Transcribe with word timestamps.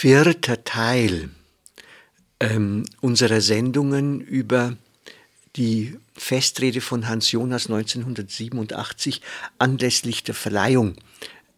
Vierter 0.00 0.64
Teil 0.64 1.28
ähm, 2.40 2.86
unserer 3.02 3.42
Sendungen 3.42 4.22
über 4.22 4.78
die 5.56 5.94
Festrede 6.14 6.80
von 6.80 7.06
Hans 7.06 7.32
Jonas 7.32 7.66
1987 7.66 9.20
anlässlich 9.58 10.24
der 10.24 10.34
Verleihung 10.34 10.94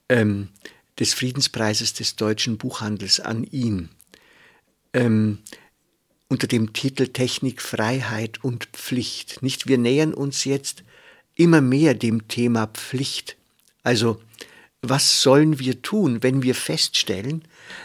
ähm, 0.09 0.49
des 0.99 1.15
Friedenspreises 1.15 1.95
des 1.95 2.17
deutschen 2.17 2.59
Buchhandels 2.59 3.21
an 3.21 3.45
ihn. 3.45 3.91
Ähm, 4.93 5.39
unter 6.27 6.49
dem 6.49 6.73
Titel 6.73 7.07
Technik, 7.07 7.63
Freiheit 7.63 8.43
und 8.43 8.65
Pflicht. 8.73 9.41
Nicht, 9.45 9.69
wir 9.69 9.79
nähern 9.79 10.13
uns 10.13 10.45
jetzt 10.45 10.83
immer 11.37 11.61
mehr 11.61 11.95
dem 11.95 12.27
Thema 12.27 12.67
Pflicht. 12.67 13.37
Also 13.85 14.21
was 14.83 15.23
sollen 15.23 15.61
wir 15.61 15.81
tun, 15.81 16.23
wenn 16.25 16.43
wir 16.43 16.57
feststellen, 16.57 17.45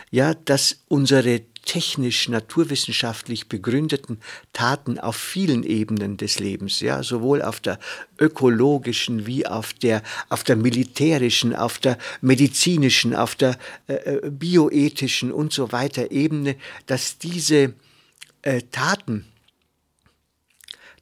ja, 0.09 0.33
dass 0.33 0.79
unsere 0.87 1.41
technisch 1.63 2.29
naturwissenschaftlich 2.29 3.49
begründeten 3.49 4.19
Taten 4.53 4.99
auf 4.99 5.15
vielen 5.15 5.63
Ebenen 5.63 6.17
des 6.17 6.39
Lebens, 6.39 6.79
ja, 6.79 7.03
sowohl 7.03 7.41
auf 7.41 7.59
der 7.59 7.77
ökologischen 8.19 9.27
wie 9.27 9.45
auf 9.45 9.73
der 9.73 10.01
auf 10.29 10.43
der 10.43 10.55
militärischen, 10.55 11.53
auf 11.53 11.77
der 11.77 11.97
medizinischen, 12.21 13.13
auf 13.13 13.35
der 13.35 13.57
äh, 13.87 13.93
äh 13.93 14.29
bioethischen 14.31 15.31
und 15.31 15.53
so 15.53 15.71
weiter 15.71 16.09
Ebene, 16.09 16.55
dass 16.85 17.17
diese 17.17 17.73
äh, 18.43 18.61
Taten 18.71 19.25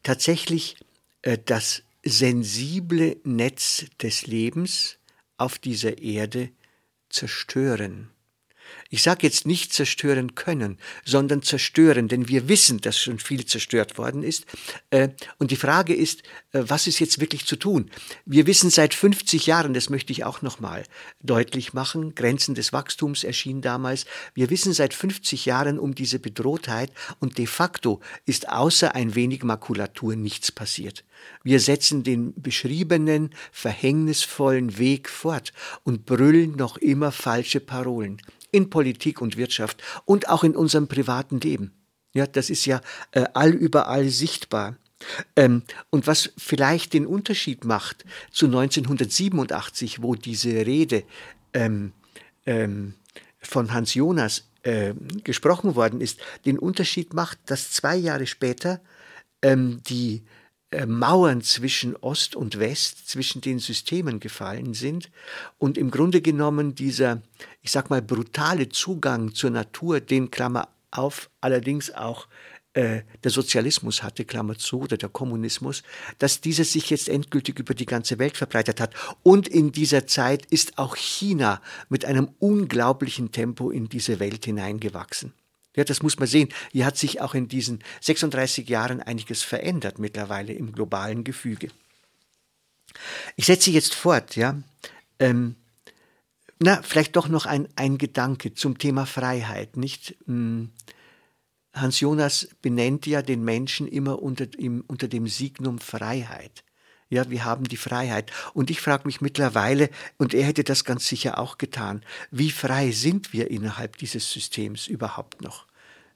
tatsächlich 0.02 0.78
äh, 1.22 1.38
das 1.46 1.84
sensible 2.04 3.18
Netz 3.24 3.86
des 4.02 4.26
Lebens 4.26 4.98
auf 5.38 5.60
dieser 5.60 5.98
Erde 5.98 6.50
zerstören. 7.10 8.12
Ich 8.90 9.02
sage 9.02 9.26
jetzt 9.26 9.46
nicht 9.46 9.74
zerstören 9.74 10.36
können, 10.36 10.78
sondern 11.04 11.42
zerstören, 11.42 12.08
denn 12.08 12.28
wir 12.28 12.48
wissen, 12.48 12.82
dass 12.82 13.00
schon 13.00 13.20
viel 13.20 13.46
zerstört 13.46 13.98
worden 13.98 14.24
ist. 14.24 14.46
Äh, 14.90 15.10
und 15.38 15.52
die 15.52 15.56
Frage 15.56 15.94
ist, 15.94 16.22
äh, 16.52 16.64
was 16.68 16.88
ist 16.88 17.00
jetzt 17.00 17.20
wirklich 17.20 17.46
zu 17.46 17.56
tun? 17.56 17.90
Wir 18.26 18.48
wissen 18.48 18.70
seit 18.70 18.94
50 18.94 19.48
Jahren, 19.48 19.74
das 19.74 19.90
möchte 19.90 20.12
ich 20.12 20.24
auch 20.24 20.42
nochmal 20.42 20.84
deutlich 21.22 21.74
machen, 21.74 22.16
Grenzen 22.16 22.56
des 22.56 22.74
Wachstums 22.74 23.24
erschien 23.24 23.62
damals. 23.62 24.06
Wir 24.34 24.50
wissen 24.50 24.74
seit 24.74 24.94
50 24.94 25.46
Jahren 25.46 25.80
um 25.80 25.96
diese 25.96 26.20
Bedrohtheit 26.20 26.92
und 27.20 27.38
de 27.38 27.48
facto 27.48 28.02
ist 28.26 28.50
außer 28.50 28.96
ein 28.96 29.16
wenig 29.16 29.44
Makulatur 29.44 30.16
nichts 30.16 30.52
passiert. 30.52 31.04
Wir 31.44 31.60
setzen 31.60 32.04
den 32.04 32.34
beschriebenen, 32.40 33.32
verhängnisvollen 33.52 34.78
Weg 34.78 35.10
fort 35.10 35.54
und 35.84 36.06
brüllen 36.06 36.56
noch 36.56 36.78
immer 36.78 37.12
falsche 37.12 37.60
Parolen 37.60 38.22
in 38.56 38.70
Politik 38.70 39.20
und 39.20 39.36
Wirtschaft 39.36 39.84
und 40.06 40.30
auch 40.30 40.46
in 40.46 40.56
unserem 40.56 40.88
privaten 40.88 41.42
Leben. 41.42 41.74
Ja, 42.14 42.26
das 42.26 42.50
ist 42.50 42.66
ja 42.66 42.80
äh, 43.12 43.26
allüberall 43.34 44.08
sichtbar. 44.08 44.78
Ähm, 45.36 45.64
und 45.90 46.08
was 46.08 46.32
vielleicht 46.38 46.94
den 46.94 47.06
Unterschied 47.06 47.66
macht 47.66 48.06
zu 48.32 48.46
1987, 48.46 50.02
wo 50.02 50.16
diese 50.16 50.66
Rede 50.66 51.04
ähm, 51.54 51.92
ähm, 52.46 52.94
von 53.40 53.74
Hans 53.74 53.94
Jonas 53.94 54.48
äh, 54.64 54.94
gesprochen 55.26 55.76
worden 55.76 56.00
ist, 56.00 56.20
den 56.46 56.58
Unterschied 56.58 57.14
macht, 57.14 57.38
dass 57.48 57.72
zwei 57.72 57.98
Jahre 57.98 58.26
später 58.26 58.80
ähm, 59.42 59.82
die 59.88 60.24
Mauern 60.86 61.42
zwischen 61.42 61.96
Ost 61.96 62.36
und 62.36 62.60
West, 62.60 63.08
zwischen 63.08 63.42
den 63.42 63.60
Systemen 63.60 64.20
gefallen 64.20 64.74
sind 64.74 65.12
und 65.58 65.78
im 65.78 65.92
Grunde 65.92 66.22
genommen 66.22 66.76
dieser, 66.76 67.22
ich 67.62 67.72
sag 67.72 67.90
mal, 67.90 68.02
brutale 68.02 68.70
Zugang 68.70 69.34
zur 69.34 69.52
Natur, 69.52 70.00
den 70.00 70.32
Klammer 70.32 70.70
auf, 70.92 71.30
allerdings 71.42 71.94
auch 71.94 72.28
äh, 72.76 73.04
der 73.24 73.32
Sozialismus 73.32 74.04
hatte, 74.04 74.26
Klammer 74.26 74.58
zu, 74.58 74.82
oder 74.82 74.98
der 74.98 75.08
Kommunismus, 75.10 75.82
dass 76.20 76.42
dieser 76.42 76.66
sich 76.66 76.90
jetzt 76.90 77.08
endgültig 77.08 77.58
über 77.58 77.74
die 77.74 77.86
ganze 77.86 78.20
Welt 78.20 78.36
verbreitet 78.36 78.82
hat. 78.82 78.94
Und 79.24 79.48
in 79.48 79.72
dieser 79.72 80.08
Zeit 80.08 80.46
ist 80.48 80.78
auch 80.78 80.98
China 80.98 81.62
mit 81.88 82.04
einem 82.04 82.30
unglaublichen 82.40 83.32
Tempo 83.32 83.72
in 83.72 83.88
diese 83.88 84.20
Welt 84.20 84.44
hineingewachsen. 84.44 85.34
Ja, 85.76 85.84
das 85.84 86.02
muss 86.02 86.18
man 86.18 86.28
sehen. 86.28 86.50
Hier 86.72 86.86
hat 86.86 86.98
sich 86.98 87.22
auch 87.22 87.34
in 87.34 87.48
diesen 87.48 87.84
36 88.02 88.68
Jahren 88.70 89.02
einiges 89.02 89.44
verändert 89.44 90.00
mittlerweile 90.00 90.54
im 90.54 90.72
globalen 90.72 91.24
Gefüge. 91.24 91.70
Ich 93.36 93.46
setze 93.46 93.72
jetzt 93.72 93.94
fort, 93.94 94.36
ja. 94.36 94.58
Ähm, 95.20 95.56
na, 96.60 96.82
vielleicht 96.82 97.16
doch 97.16 97.28
noch 97.28 97.46
ein, 97.46 97.68
ein 97.76 97.98
Gedanke 97.98 98.54
zum 98.54 98.78
Thema 98.78 99.06
Freiheit, 99.06 99.76
nicht? 99.76 100.16
Hm, 100.26 100.72
Hans 101.74 102.00
Jonas 102.00 102.48
benennt 102.62 103.06
ja 103.06 103.22
den 103.22 103.44
Menschen 103.44 103.88
immer 103.88 104.22
unter, 104.22 104.48
im, 104.58 104.84
unter 104.88 105.10
dem 105.10 105.28
Signum 105.28 105.80
Freiheit. 105.80 106.64
Ja, 107.10 107.30
wir 107.30 107.46
haben 107.46 107.66
die 107.66 107.78
Freiheit. 107.78 108.32
Und 108.54 108.70
ich 108.70 108.82
frage 108.82 109.04
mich 109.06 109.22
mittlerweile, 109.22 109.90
und 110.18 110.34
er 110.34 110.44
hätte 110.46 110.64
das 110.64 110.84
ganz 110.84 111.08
sicher 111.08 111.38
auch 111.38 111.58
getan, 111.58 112.04
wie 112.32 112.52
frei 112.52 112.92
sind 112.92 113.32
wir 113.32 113.52
innerhalb 113.52 113.98
dieses 113.98 114.32
Systems 114.32 114.88
überhaupt 114.88 115.42
noch? 115.42 115.66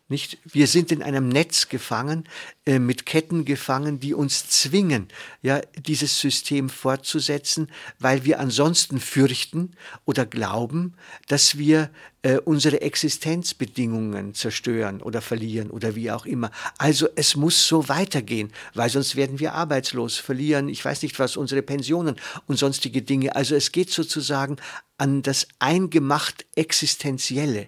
Nicht? 0.10 0.40
Wir 0.44 0.66
sind 0.66 0.92
in 0.92 1.04
einem 1.04 1.30
Netz 1.30 1.70
gefangen, 1.70 2.28
äh, 2.66 2.80
mit 2.80 3.06
Ketten 3.06 3.46
gefangen, 3.46 4.00
die 4.00 4.16
uns 4.16 4.50
zwingen, 4.50 5.08
ja, 5.44 5.62
dieses 5.78 6.20
System 6.20 6.70
fortzusetzen, 6.70 7.70
weil 8.00 8.26
wir 8.26 8.40
ansonsten 8.40 9.00
fürchten 9.00 9.76
oder 10.06 10.26
glauben, 10.26 10.96
dass 11.28 11.60
wir 11.60 11.92
äh, 12.24 12.38
unsere 12.38 12.82
Existenzbedingungen 12.82 14.34
zerstören 14.34 15.04
oder 15.04 15.22
verlieren 15.22 15.70
oder 15.70 15.96
wie 15.96 16.10
auch 16.10 16.26
immer. 16.26 16.50
Also 16.80 17.08
es 17.16 17.36
muss 17.36 17.68
so 17.68 17.88
weitergehen, 17.88 18.52
weil 18.74 18.90
sonst 18.90 19.16
werden 19.16 19.40
wir 19.40 19.54
arbeitslos, 19.54 20.18
verlieren, 20.18 20.70
ich 20.70 20.84
weiß 20.84 21.04
nicht 21.04 21.20
was, 21.20 21.38
unsere 21.38 21.62
Pensionen 21.62 22.16
und 22.48 22.58
sonstige 22.58 23.04
Dinge. 23.04 23.36
Also 23.36 23.56
es 23.56 23.72
geht 23.72 23.92
sozusagen 23.92 24.58
an 24.98 25.22
das 25.22 25.48
eingemacht 25.60 26.48
Existenzielle. 26.56 27.68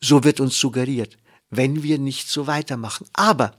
So 0.00 0.22
wird 0.22 0.38
uns 0.38 0.56
suggeriert 0.56 1.18
wenn 1.50 1.82
wir 1.82 1.98
nicht 1.98 2.28
so 2.28 2.46
weitermachen. 2.46 3.06
Aber 3.12 3.56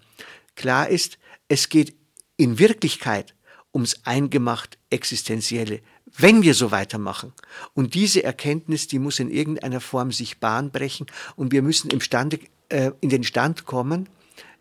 klar 0.56 0.90
ist, 0.90 1.18
es 1.48 1.70
geht 1.70 1.96
in 2.38 2.58
Wirklichkeit 2.58 3.36
ums 3.74 4.02
eingemacht 4.04 4.78
Existenzielle, 4.90 5.82
wenn 6.18 6.42
wir 6.42 6.54
so 6.54 6.72
weitermachen. 6.72 7.34
Und 7.74 7.94
diese 7.94 8.24
Erkenntnis, 8.24 8.88
die 8.88 9.00
muss 9.00 9.20
in 9.20 9.30
irgendeiner 9.30 9.80
Form 9.80 10.12
sich 10.12 10.40
Bahn 10.40 10.72
brechen 10.72 11.06
und 11.36 11.52
wir 11.52 11.62
müssen 11.62 11.90
im 11.90 12.02
Stande, 12.02 12.40
äh, 12.70 12.92
in 13.02 13.10
den 13.10 13.24
Stand 13.24 13.66
kommen, 13.66 14.10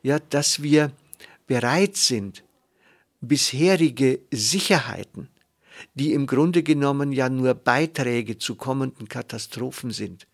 ja, 0.02 0.18
dass 0.18 0.62
wir 0.62 0.92
bereit 1.46 1.96
sind, 1.96 2.44
bisherige 3.20 4.20
Sicherheiten, 4.30 5.28
die 5.94 6.12
im 6.12 6.26
Grunde 6.26 6.62
genommen 6.62 7.12
ja 7.12 7.28
nur 7.28 7.54
Beiträge 7.54 8.38
zu 8.38 8.54
kommenden 8.54 9.08
Katastrophen 9.08 9.90
sind, 9.90 10.26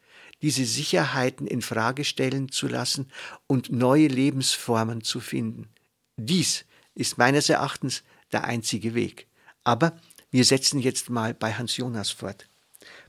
diese 0.42 0.64
Sicherheiten 0.64 1.46
in 1.46 1.62
Frage 1.62 2.04
stellen 2.04 2.50
zu 2.50 2.68
lassen 2.68 3.10
und 3.46 3.70
neue 3.70 4.08
Lebensformen 4.08 5.02
zu 5.02 5.20
finden. 5.20 5.68
Dies 6.16 6.64
ist 6.94 7.18
meines 7.18 7.48
Erachtens 7.48 8.02
der 8.32 8.44
einzige 8.44 8.94
Weg. 8.94 9.26
Aber 9.64 9.98
wir 10.30 10.44
setzen 10.44 10.80
jetzt 10.80 11.10
mal 11.10 11.34
bei 11.34 11.54
Hans 11.54 11.76
Jonas 11.76 12.10
fort. 12.10 12.48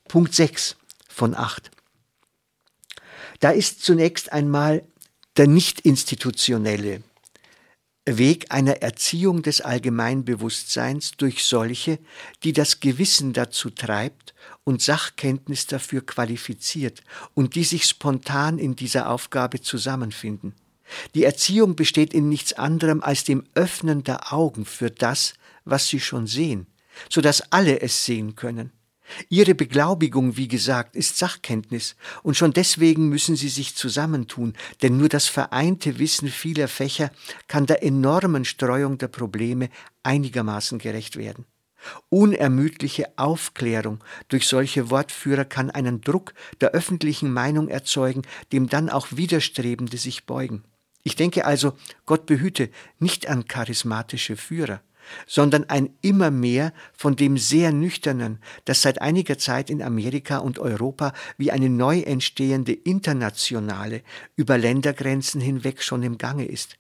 Punkt 0.08 0.34
6 0.34 0.78
von 1.10 1.36
8. 1.36 1.72
Da 3.40 3.52
ist 3.52 3.84
zunächst 3.84 4.32
einmal 4.32 4.84
der 5.36 5.48
nicht 5.48 5.82
institutionelle 5.82 7.04
Weg 8.08 8.54
einer 8.54 8.82
Erziehung 8.82 9.42
des 9.42 9.60
Allgemeinbewusstseins 9.60 11.12
durch 11.18 11.44
solche, 11.44 12.00
die 12.44 12.54
das 12.54 12.80
Gewissen 12.80 13.34
dazu 13.34 13.70
treibt 13.70 14.34
und 14.64 14.82
Sachkenntnis 14.82 15.68
dafür 15.68 16.06
qualifiziert 16.06 17.04
und 17.34 17.56
die 17.56 17.66
sich 17.66 17.84
spontan 17.84 18.60
in 18.60 18.78
dieser 18.78 19.10
Aufgabe 19.10 19.60
zusammenfinden. 19.60 20.54
Die 21.16 21.26
Erziehung 21.26 21.76
besteht 21.76 22.14
in 22.14 22.30
nichts 22.30 22.54
anderem 22.54 23.04
als 23.04 23.26
dem 23.26 23.44
Öffnen 23.56 24.06
der 24.06 24.32
Augen 24.32 24.66
für 24.66 24.90
das, 24.90 25.34
was 25.66 25.88
sie 25.88 26.00
schon 26.00 26.28
sehen, 26.28 26.68
so 27.10 27.20
dass 27.20 27.52
alle 27.52 27.82
es 27.82 28.06
sehen 28.06 28.36
können. 28.36 28.72
Ihre 29.30 29.56
Beglaubigung, 29.56 30.38
wie 30.38 30.48
gesagt, 30.48 30.96
ist 30.96 31.18
Sachkenntnis, 31.18 31.96
und 32.24 32.36
schon 32.36 32.54
deswegen 32.54 33.10
müssen 33.10 33.36
sie 33.36 33.50
sich 33.50 33.76
zusammentun, 33.76 34.54
denn 34.82 34.98
nur 34.98 35.10
das 35.10 35.28
vereinte 35.28 36.00
Wissen 36.00 36.30
vieler 36.30 36.68
Fächer 36.68 37.12
kann 37.48 37.66
der 37.66 37.84
enormen 37.84 38.46
Streuung 38.46 38.98
der 38.98 39.08
Probleme 39.08 39.70
einigermaßen 40.04 40.80
gerecht 40.80 41.16
werden. 41.18 41.46
Unermüdliche 42.10 43.18
Aufklärung 43.18 44.04
durch 44.28 44.48
solche 44.48 44.90
Wortführer 44.90 45.46
kann 45.46 45.70
einen 45.70 46.02
Druck 46.02 46.34
der 46.60 46.72
öffentlichen 46.72 47.32
Meinung 47.32 47.70
erzeugen, 47.70 48.24
dem 48.52 48.68
dann 48.68 48.90
auch 48.90 49.08
Widerstrebende 49.12 49.98
sich 49.98 50.26
beugen. 50.26 50.64
Ich 51.04 51.16
denke 51.16 51.46
also, 51.46 51.74
Gott 52.06 52.26
behüte 52.26 52.70
nicht 53.00 53.28
an 53.28 53.48
charismatische 53.48 54.36
Führer, 54.36 54.82
sondern 55.26 55.70
ein 55.70 55.90
immer 56.02 56.32
mehr 56.32 56.74
von 56.94 57.16
dem 57.16 57.38
sehr 57.38 57.72
nüchternen, 57.72 58.40
das 58.66 58.82
seit 58.82 59.02
einiger 59.02 59.38
Zeit 59.38 59.70
in 59.70 59.82
Amerika 59.82 60.38
und 60.38 60.60
Europa 60.60 61.14
wie 61.38 61.52
eine 61.52 61.70
neu 61.70 62.00
entstehende 62.00 62.74
internationale 62.74 64.02
über 64.36 64.58
Ländergrenzen 64.58 65.42
hinweg 65.42 65.84
schon 65.84 66.04
im 66.04 66.18
Gange 66.18 66.46
ist. 66.46 66.78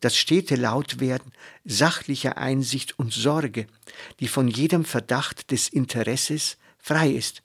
Das 0.00 0.16
stete 0.16 0.56
Lautwerden 0.56 1.32
sachlicher 1.64 2.38
Einsicht 2.38 2.98
und 2.98 3.12
Sorge, 3.12 3.66
die 4.18 4.28
von 4.28 4.48
jedem 4.48 4.84
Verdacht 4.84 5.50
des 5.50 5.68
Interesses 5.68 6.56
frei 6.78 7.10
ist. 7.10 7.42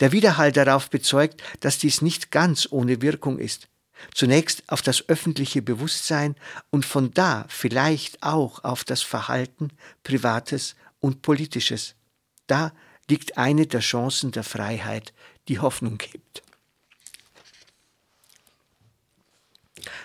Der 0.00 0.12
Widerhall 0.12 0.52
darauf 0.52 0.90
bezeugt, 0.90 1.42
dass 1.60 1.78
dies 1.78 2.02
nicht 2.02 2.30
ganz 2.30 2.68
ohne 2.70 3.02
Wirkung 3.02 3.38
ist. 3.38 3.68
Zunächst 4.14 4.62
auf 4.68 4.82
das 4.82 5.08
öffentliche 5.08 5.62
Bewusstsein 5.62 6.36
und 6.70 6.84
von 6.84 7.12
da 7.12 7.46
vielleicht 7.48 8.22
auch 8.22 8.64
auf 8.64 8.84
das 8.84 9.02
Verhalten 9.02 9.70
Privates 10.02 10.76
und 11.00 11.22
Politisches. 11.22 11.94
Da 12.46 12.72
liegt 13.08 13.38
eine 13.38 13.66
der 13.66 13.80
Chancen 13.80 14.32
der 14.32 14.44
Freiheit, 14.44 15.12
die 15.48 15.58
Hoffnung 15.58 15.98
gibt. 15.98 16.42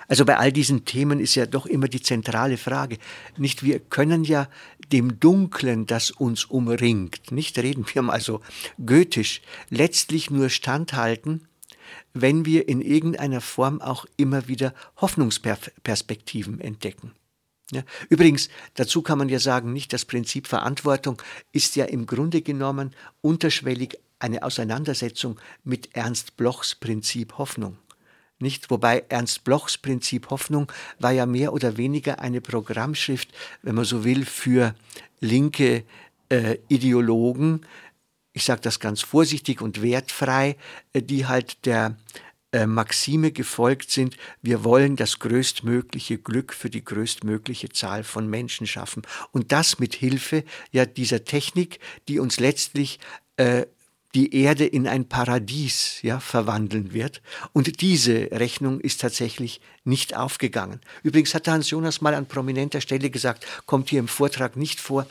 Also 0.07 0.25
bei 0.25 0.37
all 0.37 0.51
diesen 0.51 0.83
Themen 0.83 1.19
ist 1.19 1.35
ja 1.35 1.45
doch 1.45 1.65
immer 1.65 1.87
die 1.87 2.01
zentrale 2.01 2.57
Frage. 2.57 2.97
Nicht, 3.37 3.63
wir 3.63 3.79
können 3.79 4.25
ja 4.25 4.49
dem 4.91 5.19
Dunklen, 5.21 5.85
das 5.85 6.11
uns 6.11 6.43
umringt, 6.43 7.31
nicht 7.31 7.57
reden 7.57 7.85
wir 7.93 8.01
mal 8.01 8.19
so 8.19 8.41
goethisch, 8.85 9.41
letztlich 9.69 10.29
nur 10.29 10.49
standhalten, 10.49 11.47
wenn 12.13 12.45
wir 12.45 12.67
in 12.67 12.81
irgendeiner 12.81 13.41
Form 13.41 13.81
auch 13.81 14.05
immer 14.17 14.47
wieder 14.47 14.73
Hoffnungsperspektiven 14.97 16.59
entdecken. 16.59 17.13
Ja, 17.71 17.83
übrigens, 18.09 18.49
dazu 18.73 19.01
kann 19.01 19.17
man 19.17 19.29
ja 19.29 19.39
sagen, 19.39 19.71
nicht 19.71 19.93
das 19.93 20.03
Prinzip 20.03 20.47
Verantwortung 20.47 21.21
ist 21.53 21.75
ja 21.77 21.85
im 21.85 22.05
Grunde 22.05 22.41
genommen 22.41 22.93
unterschwellig 23.21 23.97
eine 24.19 24.43
Auseinandersetzung 24.43 25.39
mit 25.63 25.95
Ernst 25.95 26.35
Blochs 26.37 26.75
Prinzip 26.75 27.37
Hoffnung. 27.37 27.77
Nicht? 28.39 28.69
Wobei 28.69 29.05
Ernst 29.09 29.43
Blochs 29.43 29.77
Prinzip 29.77 30.29
Hoffnung 30.29 30.71
war 30.99 31.11
ja 31.11 31.25
mehr 31.25 31.53
oder 31.53 31.77
weniger 31.77 32.19
eine 32.19 32.41
Programmschrift, 32.41 33.29
wenn 33.61 33.75
man 33.75 33.85
so 33.85 34.03
will, 34.03 34.25
für 34.25 34.75
linke 35.19 35.83
äh, 36.29 36.57
Ideologen, 36.67 37.65
ich 38.33 38.43
sage 38.43 38.61
das 38.61 38.79
ganz 38.79 39.01
vorsichtig 39.01 39.61
und 39.61 39.81
wertfrei, 39.81 40.57
äh, 40.93 41.01
die 41.01 41.25
halt 41.25 41.65
der 41.65 41.97
äh, 42.53 42.65
Maxime 42.65 43.31
gefolgt 43.31 43.91
sind, 43.91 44.17
wir 44.41 44.63
wollen 44.63 44.95
das 44.95 45.19
größtmögliche 45.19 46.17
Glück 46.17 46.53
für 46.53 46.69
die 46.69 46.83
größtmögliche 46.83 47.69
Zahl 47.69 48.03
von 48.03 48.27
Menschen 48.29 48.67
schaffen. 48.67 49.03
Und 49.31 49.51
das 49.51 49.79
mit 49.79 49.95
Hilfe 49.95 50.43
ja 50.71 50.85
dieser 50.85 51.23
Technik, 51.23 51.79
die 52.07 52.19
uns 52.19 52.39
letztlich 52.39 52.99
äh, 53.37 53.65
die 54.13 54.35
Erde 54.35 54.65
in 54.65 54.87
ein 54.87 55.07
Paradies 55.07 56.01
ja, 56.01 56.19
verwandeln 56.19 56.91
wird. 56.91 57.21
Und 57.53 57.79
diese 57.79 58.29
Rechnung 58.31 58.81
ist 58.81 58.99
tatsächlich 58.99 59.61
nicht 59.85 60.17
aufgegangen. 60.17 60.81
Übrigens 61.03 61.33
hat 61.33 61.47
Hans 61.47 61.69
Jonas 61.69 62.01
mal 62.01 62.13
an 62.13 62.25
prominenter 62.25 62.81
Stelle 62.81 63.09
gesagt, 63.09 63.45
kommt 63.65 63.89
hier 63.89 63.99
im 63.99 64.09
Vortrag 64.09 64.57
nicht 64.57 64.81
vor, 64.81 65.07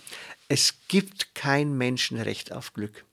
es 0.49 0.75
gibt 0.89 1.35
kein 1.35 1.79
Menschenrecht 1.79 2.53
auf 2.53 2.75
Glück. 2.75 3.05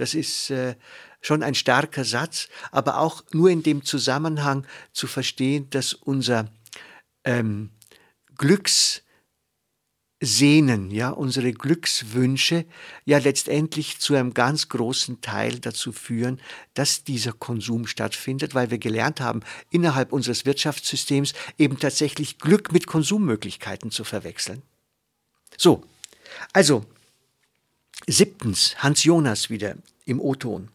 Das 0.00 0.14
ist 0.14 0.48
äh, 0.48 0.76
schon 1.20 1.42
ein 1.42 1.54
starker 1.54 2.04
Satz, 2.06 2.48
aber 2.72 3.00
auch 3.00 3.22
nur 3.32 3.50
in 3.50 3.62
dem 3.62 3.84
Zusammenhang 3.84 4.66
zu 4.92 5.06
verstehen, 5.06 5.68
dass 5.68 5.92
unser 5.92 6.50
ähm, 7.22 7.68
Glückssehnen, 8.38 9.02
ja, 10.90 11.10
unsere 11.10 11.52
Glückswünsche 11.52 12.64
ja 13.04 13.18
letztendlich 13.18 13.98
zu 13.98 14.14
einem 14.14 14.32
ganz 14.32 14.70
großen 14.70 15.20
Teil 15.20 15.58
dazu 15.58 15.92
führen, 15.92 16.40
dass 16.72 17.04
dieser 17.04 17.34
Konsum 17.34 17.86
stattfindet, 17.86 18.54
weil 18.54 18.70
wir 18.70 18.78
gelernt 18.78 19.20
haben, 19.20 19.42
innerhalb 19.70 20.14
unseres 20.14 20.46
Wirtschaftssystems 20.46 21.34
eben 21.58 21.78
tatsächlich 21.78 22.38
Glück 22.38 22.72
mit 22.72 22.86
Konsummöglichkeiten 22.86 23.90
zu 23.90 24.04
verwechseln. 24.04 24.62
So, 25.58 25.84
also 26.54 26.86
Siebtens, 28.10 28.74
Hans 28.78 29.04
Jonas 29.04 29.50
wieder 29.50 29.76
im 30.04 30.20
O-Ton. 30.20 30.70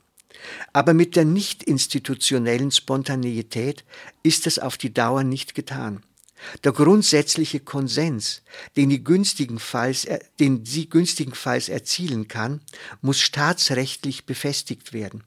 Aber 0.71 0.93
mit 0.93 1.17
der 1.17 1.25
nicht 1.25 1.63
institutionellen 1.63 2.71
Spontaneität 2.71 3.83
ist 4.23 4.47
es 4.47 4.57
auf 4.57 4.77
die 4.77 4.93
Dauer 4.93 5.23
nicht 5.23 5.53
getan. 5.53 6.01
Der 6.63 6.71
grundsätzliche 6.71 7.59
Konsens, 7.59 8.41
den, 8.77 8.89
die 8.89 9.03
günstigenfalls, 9.03 10.07
den 10.39 10.65
sie 10.65 10.89
günstigenfalls 10.89 11.67
erzielen 11.67 12.29
kann, 12.29 12.61
muss 13.01 13.19
staatsrechtlich 13.19 14.25
befestigt 14.25 14.93
werden. 14.93 15.25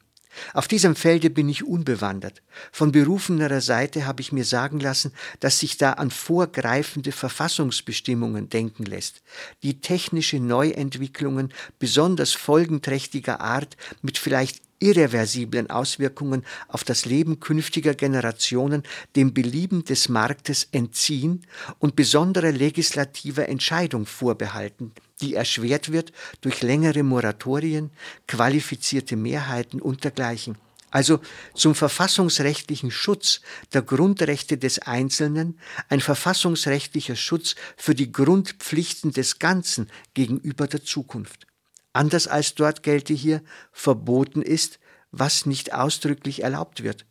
Auf 0.55 0.69
diesem 0.69 0.96
Felde 0.96 1.31
bin 1.31 1.49
ich 1.49 1.64
unbewandert. 1.64 2.43
Von 2.73 2.93
berufenerer 2.93 3.61
Seite 3.61 4.06
habe 4.06 4.20
ich 4.20 4.32
mir 4.32 4.44
sagen 4.44 4.81
lassen, 4.81 5.12
dass 5.40 5.58
sich 5.58 5.76
da 5.76 5.93
an 5.93 6.11
vorgreifende 6.11 7.12
Verfassungsbestimmungen 7.12 8.49
denken 8.49 8.85
lässt, 8.85 9.23
die 9.62 9.81
technische 9.81 10.40
Neuentwicklungen 10.40 11.52
besonders 11.79 12.32
folgenträchtiger 12.32 13.40
Art 13.40 13.76
mit 14.02 14.19
vielleicht 14.19 14.62
irreversiblen 14.81 15.70
Auswirkungen 15.70 16.44
auf 16.69 16.85
das 16.85 17.05
Leben 17.05 17.40
künftiger 17.40 17.94
Generationen 17.94 18.82
dem 19.17 19.35
Belieben 19.35 19.85
des 19.85 20.08
Marktes 20.08 20.68
entziehen 20.73 21.47
und 21.78 21.97
besondere 21.97 22.50
legislative 22.50 23.49
Entscheidung 23.49 24.07
vorbehalten, 24.07 24.92
die 25.20 25.34
erschwert 25.34 25.92
wird 25.92 26.12
durch 26.40 26.62
längere 26.62 27.02
Moratorien, 27.02 27.90
qualifizierte 28.26 29.16
Mehrheiten 29.16 29.80
und 29.80 30.04
dergleichen. 30.04 30.56
Also 30.90 31.20
zum 31.54 31.75
verfassungsrechtlichen 31.75 32.90
Schutz 32.90 33.42
der 33.75 33.82
Grundrechte 33.82 34.56
des 34.56 34.78
Einzelnen, 34.78 35.58
ein 35.88 36.00
verfassungsrechtlicher 36.00 37.16
Schutz 37.16 37.56
für 37.76 37.94
die 37.94 38.10
Grundpflichten 38.10 39.12
des 39.12 39.38
Ganzen 39.38 39.90
gegenüber 40.14 40.66
der 40.66 40.82
Zukunft. 40.82 41.46
Anders 41.92 42.26
als 42.26 42.54
dort 42.54 42.82
gelte 42.82 43.12
hier, 43.12 43.42
verboten 43.72 44.40
ist, 44.40 44.78
was 45.10 45.46
nicht 45.46 45.75
ausdrücklich 45.75 46.42
erlaubt 46.42 46.82
wird. 46.82 47.04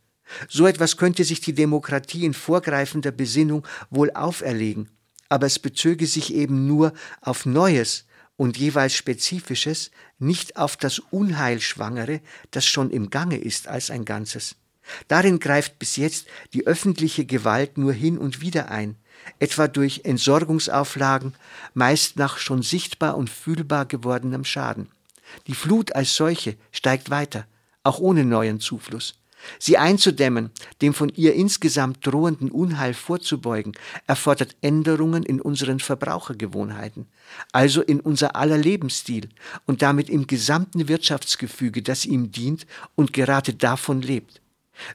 So 0.49 0.65
etwas 0.65 0.97
könnte 0.97 1.23
sich 1.23 1.41
die 1.41 1.53
Demokratie 1.53 2.25
in 2.25 2.33
vorgreifender 2.33 3.11
Besinnung 3.11 3.65
wohl 3.89 4.11
auferlegen, 4.11 4.89
aber 5.29 5.45
es 5.47 5.59
bezöge 5.59 6.07
sich 6.07 6.33
eben 6.33 6.67
nur 6.67 6.93
auf 7.21 7.45
Neues 7.45 8.05
und 8.35 8.57
jeweils 8.57 8.93
Spezifisches, 8.93 9.91
nicht 10.19 10.57
auf 10.57 10.77
das 10.77 10.99
Unheilschwangere, 10.99 12.21
das 12.51 12.65
schon 12.65 12.91
im 12.91 13.09
Gange 13.09 13.37
ist 13.37 13.67
als 13.67 13.89
ein 13.89 14.05
Ganzes. 14.05 14.55
Darin 15.07 15.39
greift 15.39 15.79
bis 15.79 15.97
jetzt 15.97 16.27
die 16.53 16.65
öffentliche 16.65 17.25
Gewalt 17.25 17.77
nur 17.77 17.93
hin 17.93 18.17
und 18.17 18.41
wieder 18.41 18.69
ein, 18.69 18.95
etwa 19.39 19.67
durch 19.67 20.01
Entsorgungsauflagen, 20.05 21.33
meist 21.73 22.15
nach 22.15 22.37
schon 22.37 22.61
sichtbar 22.61 23.17
und 23.17 23.29
fühlbar 23.29 23.85
gewordenem 23.85 24.45
Schaden. 24.45 24.89
Die 25.47 25.55
Flut 25.55 25.93
als 25.93 26.15
solche 26.15 26.55
steigt 26.71 27.09
weiter, 27.09 27.45
auch 27.83 27.99
ohne 27.99 28.23
neuen 28.23 28.59
Zufluss. 28.59 29.15
Sie 29.59 29.77
einzudämmen, 29.77 30.51
dem 30.81 30.93
von 30.93 31.09
ihr 31.09 31.33
insgesamt 31.33 32.05
drohenden 32.05 32.51
Unheil 32.51 32.93
vorzubeugen, 32.93 33.73
erfordert 34.05 34.55
Änderungen 34.61 35.23
in 35.23 35.41
unseren 35.41 35.79
Verbrauchergewohnheiten, 35.79 37.07
also 37.51 37.81
in 37.81 37.99
unser 37.99 38.35
aller 38.35 38.57
Lebensstil 38.57 39.29
und 39.65 39.81
damit 39.81 40.09
im 40.09 40.27
gesamten 40.27 40.87
Wirtschaftsgefüge, 40.87 41.81
das 41.81 42.05
ihm 42.05 42.31
dient 42.31 42.65
und 42.95 43.13
gerade 43.13 43.53
davon 43.53 44.01
lebt. 44.01 44.41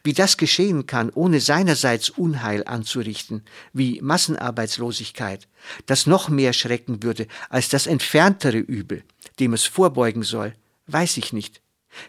Wie 0.04 0.12
das 0.12 0.36
geschehen 0.36 0.86
kann, 0.86 1.10
ohne 1.10 1.40
seinerseits 1.40 2.10
Unheil 2.10 2.64
anzurichten, 2.64 3.42
wie 3.72 4.00
Massenarbeitslosigkeit, 4.00 5.48
das 5.86 6.06
noch 6.06 6.28
mehr 6.28 6.52
schrecken 6.52 7.02
würde 7.02 7.26
als 7.48 7.68
das 7.68 7.86
entferntere 7.86 8.58
Übel, 8.58 9.02
dem 9.40 9.52
es 9.52 9.64
vorbeugen 9.64 10.22
soll, 10.22 10.54
weiß 10.86 11.16
ich 11.16 11.32
nicht. 11.32 11.60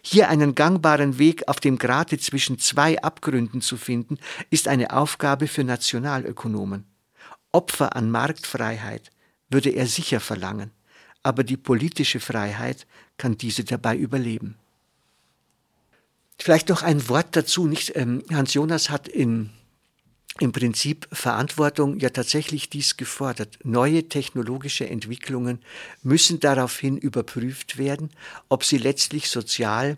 Hier 0.01 0.29
einen 0.29 0.55
gangbaren 0.55 1.19
Weg 1.19 1.47
auf 1.47 1.59
dem 1.59 1.77
Grate 1.77 2.17
zwischen 2.17 2.59
zwei 2.59 3.01
Abgründen 3.01 3.61
zu 3.61 3.77
finden, 3.77 4.17
ist 4.49 4.67
eine 4.67 4.91
Aufgabe 4.91 5.47
für 5.47 5.63
Nationalökonomen. 5.63 6.85
Opfer 7.51 7.95
an 7.95 8.09
Marktfreiheit 8.09 9.11
würde 9.49 9.69
er 9.69 9.87
sicher 9.87 10.19
verlangen, 10.19 10.71
aber 11.21 11.43
die 11.43 11.57
politische 11.57 12.19
Freiheit 12.19 12.87
kann 13.17 13.37
diese 13.37 13.63
dabei 13.63 13.95
überleben. 13.95 14.57
Vielleicht 16.39 16.69
noch 16.69 16.81
ein 16.81 17.07
Wort 17.09 17.35
dazu. 17.35 17.67
Nicht, 17.67 17.95
ähm, 17.95 18.23
Hans 18.31 18.53
Jonas 18.53 18.89
hat 18.89 19.07
in, 19.07 19.51
im 20.39 20.51
Prinzip 20.51 21.07
Verantwortung 21.11 21.99
ja 21.99 22.09
tatsächlich 22.09 22.69
dies 22.69 22.97
gefordert. 22.97 23.59
Neue 23.63 24.09
technologische 24.09 24.89
Entwicklungen 24.89 25.59
müssen 26.01 26.39
daraufhin 26.39 26.97
überprüft 26.97 27.77
werden, 27.77 28.09
ob 28.49 28.63
sie 28.63 28.77
letztlich 28.77 29.29
sozial 29.29 29.97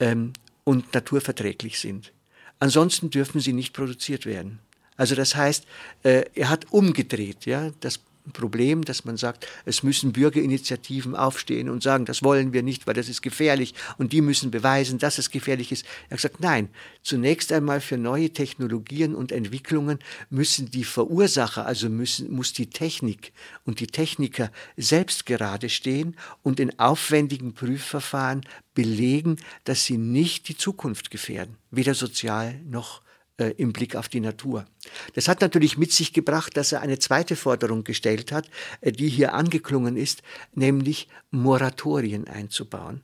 ähm, 0.00 0.32
und 0.64 0.92
naturverträglich 0.94 1.78
sind. 1.78 2.12
Ansonsten 2.58 3.10
dürfen 3.10 3.40
sie 3.40 3.52
nicht 3.52 3.72
produziert 3.72 4.26
werden. 4.26 4.58
Also 4.96 5.14
das 5.14 5.36
heißt, 5.36 5.64
äh, 6.02 6.24
er 6.34 6.50
hat 6.50 6.72
umgedreht, 6.72 7.46
ja, 7.46 7.70
das 7.80 8.00
Problem, 8.32 8.84
dass 8.84 9.04
man 9.04 9.16
sagt, 9.16 9.46
es 9.64 9.82
müssen 9.82 10.12
Bürgerinitiativen 10.12 11.14
aufstehen 11.14 11.68
und 11.68 11.82
sagen, 11.82 12.04
das 12.04 12.22
wollen 12.22 12.52
wir 12.52 12.62
nicht, 12.62 12.86
weil 12.86 12.94
das 12.94 13.08
ist 13.08 13.22
gefährlich 13.22 13.74
und 13.96 14.12
die 14.12 14.20
müssen 14.20 14.50
beweisen, 14.50 14.98
dass 14.98 15.18
es 15.18 15.30
gefährlich 15.30 15.72
ist. 15.72 15.84
Er 16.08 16.12
hat 16.12 16.18
gesagt, 16.18 16.40
nein, 16.40 16.68
zunächst 17.02 17.52
einmal 17.52 17.80
für 17.80 17.96
neue 17.96 18.30
Technologien 18.30 19.14
und 19.14 19.32
Entwicklungen 19.32 19.98
müssen 20.30 20.70
die 20.70 20.84
Verursacher, 20.84 21.66
also 21.66 21.88
müssen, 21.88 22.30
muss 22.32 22.52
die 22.52 22.70
Technik 22.70 23.32
und 23.64 23.80
die 23.80 23.86
Techniker 23.86 24.50
selbst 24.76 25.26
gerade 25.26 25.68
stehen 25.68 26.16
und 26.42 26.60
in 26.60 26.78
aufwendigen 26.78 27.54
Prüfverfahren 27.54 28.42
belegen, 28.74 29.36
dass 29.64 29.84
sie 29.84 29.98
nicht 29.98 30.48
die 30.48 30.56
Zukunft 30.56 31.10
gefährden, 31.10 31.56
weder 31.70 31.94
sozial 31.94 32.60
noch 32.64 33.02
äh, 33.38 33.54
im 33.56 33.72
Blick 33.72 33.96
auf 33.96 34.08
die 34.08 34.20
Natur. 34.20 34.66
Das 35.14 35.28
hat 35.28 35.40
natürlich 35.40 35.78
mit 35.78 35.92
sich 35.92 36.12
gebracht, 36.12 36.56
dass 36.56 36.72
er 36.72 36.80
eine 36.80 36.98
zweite 36.98 37.36
Forderung 37.36 37.84
gestellt 37.84 38.32
hat, 38.32 38.48
äh, 38.80 38.92
die 38.92 39.08
hier 39.08 39.34
angeklungen 39.34 39.96
ist, 39.96 40.22
nämlich 40.54 41.08
Moratorien 41.30 42.28
einzubauen. 42.28 43.02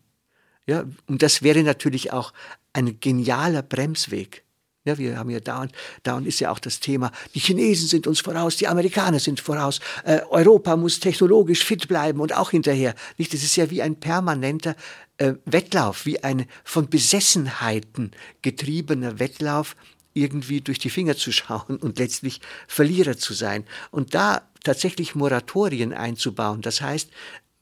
Ja, 0.67 0.85
und 1.07 1.23
das 1.23 1.43
wäre 1.43 1.63
natürlich 1.63 2.13
auch 2.13 2.33
ein 2.73 2.99
genialer 3.01 3.63
Bremsweg. 3.63 4.45
Ja, 4.87 4.99
wir 4.99 5.17
haben 5.17 5.31
ja 5.31 5.41
dauernd, 5.41 5.73
dauernd 6.03 6.27
ist 6.27 6.41
ja 6.41 6.51
auch 6.51 6.59
das 6.59 6.79
Thema, 6.79 7.11
die 7.35 7.39
Chinesen 7.39 7.89
sind 7.89 8.07
uns 8.07 8.21
voraus, 8.21 8.57
die 8.57 8.69
Amerikaner 8.69 9.19
sind 9.19 9.41
voraus, 9.41 9.81
äh, 10.05 10.21
Europa 10.29 10.77
muss 10.77 11.01
technologisch 11.01 11.65
fit 11.65 11.89
bleiben 11.89 12.21
und 12.21 12.35
auch 12.35 12.51
hinterher. 12.51 12.95
Nicht? 13.17 13.33
Das 13.33 13.43
ist 13.43 13.57
ja 13.57 13.71
wie 13.71 13.81
ein 13.81 13.97
permanenter 13.99 14.77
äh, 15.17 15.35
Wettlauf, 15.47 16.05
wie 16.05 16.23
ein 16.23 16.47
von 16.65 16.91
Besessenheiten 16.91 18.11
getriebener 18.43 19.19
Wettlauf, 19.19 19.75
irgendwie 20.15 20.61
durch 20.61 20.79
die 20.79 20.91
Finger 20.91 21.17
zu 21.17 21.33
schauen 21.33 21.77
und 21.77 21.99
letztlich 21.99 22.41
Verlierer 22.67 23.17
zu 23.17 23.35
sein. 23.35 23.65
Und 23.91 24.15
da 24.15 24.49
tatsächlich 24.63 25.15
Moratorien 25.15 25.93
einzubauen, 25.93 26.63
das 26.63 26.81
heißt, 26.81 27.11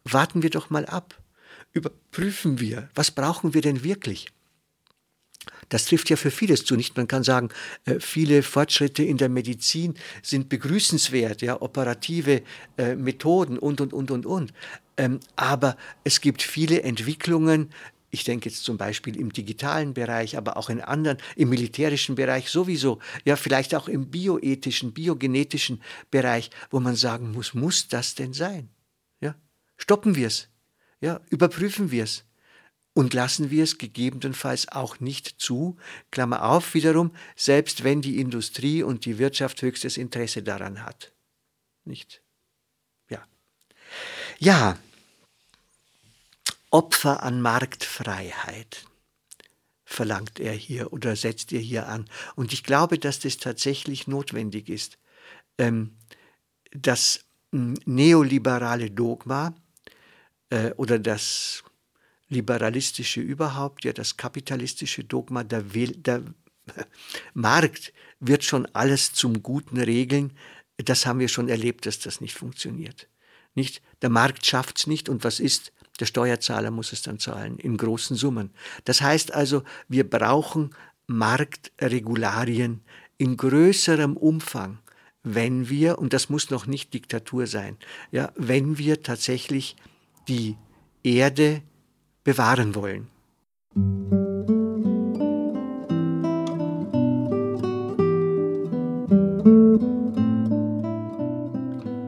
warten 0.04 0.42
wir 0.42 0.50
doch 0.50 0.70
mal 0.70 0.86
ab, 0.86 1.18
überprüfen 1.72 2.60
wir, 2.60 2.90
was 2.94 3.10
brauchen 3.10 3.54
wir 3.54 3.62
denn 3.62 3.82
wirklich? 3.82 4.28
Das 5.68 5.86
trifft 5.86 6.10
ja 6.10 6.16
für 6.16 6.30
vieles 6.30 6.64
zu. 6.64 6.76
Nicht 6.76 6.96
man 6.96 7.08
kann 7.08 7.24
sagen, 7.24 7.48
äh, 7.84 7.98
viele 7.98 8.42
Fortschritte 8.42 9.02
in 9.02 9.16
der 9.16 9.28
Medizin 9.28 9.94
sind 10.22 10.48
begrüßenswert, 10.48 11.42
ja, 11.42 11.60
operative 11.60 12.42
äh, 12.76 12.94
Methoden 12.94 13.58
und 13.58 13.80
und 13.80 13.92
und 13.92 14.10
und 14.10 14.26
und. 14.26 14.52
Ähm, 14.96 15.20
aber 15.34 15.76
es 16.04 16.20
gibt 16.20 16.42
viele 16.42 16.82
Entwicklungen, 16.82 17.70
ich 18.12 18.24
denke 18.24 18.50
jetzt 18.50 18.62
zum 18.62 18.76
Beispiel 18.76 19.16
im 19.16 19.32
digitalen 19.32 19.94
Bereich, 19.94 20.36
aber 20.36 20.58
auch 20.58 20.68
in 20.68 20.82
anderen, 20.82 21.16
im 21.34 21.48
militärischen 21.48 22.14
Bereich 22.14 22.50
sowieso, 22.50 23.00
ja, 23.24 23.36
vielleicht 23.36 23.74
auch 23.74 23.88
im 23.88 24.10
bioethischen, 24.10 24.92
biogenetischen 24.92 25.82
Bereich, 26.10 26.50
wo 26.70 26.78
man 26.78 26.94
sagen 26.94 27.32
muss, 27.32 27.54
muss 27.54 27.88
das 27.88 28.14
denn 28.14 28.34
sein? 28.34 28.68
Ja, 29.20 29.34
stoppen 29.78 30.14
wir 30.14 30.26
es, 30.26 30.50
ja, 31.00 31.22
überprüfen 31.30 31.90
wir 31.90 32.04
es 32.04 32.26
und 32.92 33.14
lassen 33.14 33.50
wir 33.50 33.64
es 33.64 33.78
gegebenenfalls 33.78 34.68
auch 34.68 35.00
nicht 35.00 35.40
zu, 35.40 35.78
Klammer 36.10 36.44
auf 36.44 36.74
wiederum, 36.74 37.12
selbst 37.34 37.82
wenn 37.82 38.02
die 38.02 38.20
Industrie 38.20 38.82
und 38.82 39.06
die 39.06 39.18
Wirtschaft 39.18 39.62
höchstes 39.62 39.96
Interesse 39.96 40.42
daran 40.42 40.84
hat. 40.84 41.14
Nicht? 41.84 42.22
Ja. 43.08 43.24
Ja, 44.38 44.78
Opfer 46.72 47.22
an 47.22 47.42
Marktfreiheit 47.42 48.86
verlangt 49.84 50.40
er 50.40 50.54
hier 50.54 50.92
oder 50.92 51.16
setzt 51.16 51.52
er 51.52 51.60
hier 51.60 51.86
an. 51.86 52.08
Und 52.34 52.52
ich 52.52 52.64
glaube, 52.64 52.98
dass 52.98 53.18
das 53.20 53.36
tatsächlich 53.36 54.08
notwendig 54.08 54.70
ist. 54.70 54.98
Ähm, 55.58 55.96
das 56.70 57.26
hm, 57.52 57.74
neoliberale 57.84 58.90
Dogma 58.90 59.54
äh, 60.48 60.70
oder 60.72 60.98
das 60.98 61.62
liberalistische 62.28 63.20
überhaupt, 63.20 63.84
ja 63.84 63.92
das 63.92 64.16
kapitalistische 64.16 65.04
Dogma, 65.04 65.44
der, 65.44 65.74
Will, 65.74 65.92
der 65.92 66.22
Markt 67.34 67.92
wird 68.18 68.44
schon 68.44 68.66
alles 68.74 69.12
zum 69.12 69.42
Guten 69.42 69.78
regeln, 69.78 70.32
das 70.78 71.04
haben 71.04 71.20
wir 71.20 71.28
schon 71.28 71.50
erlebt, 71.50 71.84
dass 71.84 71.98
das 71.98 72.22
nicht 72.22 72.34
funktioniert. 72.34 73.08
Nicht? 73.54 73.82
Der 74.00 74.08
Markt 74.08 74.46
schafft 74.46 74.78
es 74.78 74.86
nicht 74.86 75.10
und 75.10 75.22
was 75.22 75.38
ist? 75.38 75.72
Der 76.00 76.06
Steuerzahler 76.06 76.70
muss 76.70 76.92
es 76.92 77.02
dann 77.02 77.18
zahlen 77.18 77.58
in 77.58 77.76
großen 77.76 78.16
Summen. 78.16 78.50
Das 78.84 79.00
heißt 79.00 79.34
also, 79.34 79.62
wir 79.88 80.08
brauchen 80.08 80.70
Marktregularien 81.06 82.80
in 83.18 83.36
größerem 83.36 84.16
Umfang, 84.16 84.78
wenn 85.22 85.68
wir, 85.68 85.98
und 85.98 86.12
das 86.12 86.28
muss 86.28 86.50
noch 86.50 86.66
nicht 86.66 86.94
Diktatur 86.94 87.46
sein, 87.46 87.76
ja, 88.10 88.32
wenn 88.36 88.78
wir 88.78 89.02
tatsächlich 89.02 89.76
die 90.28 90.56
Erde 91.02 91.62
bewahren 92.24 92.74
wollen. 92.74 93.08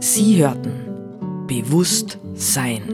Sie 0.01 0.37
hörten 0.37 1.47
Bewusst 1.47 2.19
Sein. 2.35 2.94